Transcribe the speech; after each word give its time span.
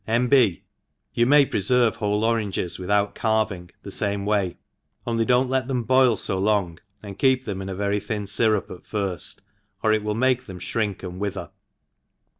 iV. 0.07 0.31
B. 0.31 0.63
You 1.13 1.27
may 1.27 1.45
preferve 1.45 1.97
whole 1.97 2.23
oranges. 2.25 2.79
wiih 2.79 2.89
< 2.89 2.89
out 2.91 3.13
carving 3.13 3.69
the 3.83 3.95
lame 4.01 4.25
way, 4.25 4.57
only 5.05 5.25
do 5.25 5.33
not 5.35 5.49
let 5.49 5.67
them 5.67 5.83
boil 5.83 6.15
fo 6.15 6.39
long, 6.39 6.79
and 7.03 7.19
keep 7.19 7.43
them 7.45 7.61
in 7.61 7.69
a 7.69 7.75
very 7.75 7.99
thin 7.99 8.23
fyrup 8.23 8.71
at 8.75 8.81
lirfl, 8.85 9.39
or 9.83 9.93
it 9.93 10.01
will 10.03 10.15
make 10.15 10.45
them, 10.45 10.57
fhcink 10.57 11.01
an4 11.01 11.17
weather. 11.19 11.49